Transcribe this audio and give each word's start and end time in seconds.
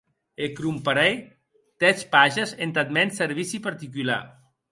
E 0.43 0.47
comprarè 0.59 1.09
dètz 1.83 2.03
pages 2.15 2.51
entath 2.65 2.91
mèn 2.97 3.09
servici 3.19 3.57
particular. 3.69 4.21